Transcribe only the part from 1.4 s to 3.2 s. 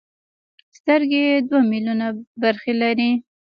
دوه ملیونه برخې لري.